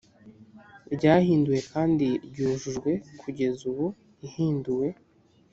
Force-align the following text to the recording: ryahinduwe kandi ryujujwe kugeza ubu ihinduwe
ryahinduwe 0.95 1.59
kandi 1.71 2.07
ryujujwe 2.27 2.91
kugeza 3.21 3.61
ubu 3.71 3.85
ihinduwe 4.27 4.87